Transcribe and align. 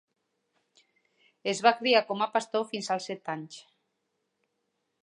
Es 1.53 1.61
va 1.67 1.75
criar 1.83 2.03
com 2.09 2.25
a 2.27 2.29
pastor 2.39 2.67
fins 2.73 2.91
als 2.97 3.07
set 3.13 3.31
anys. 3.37 3.63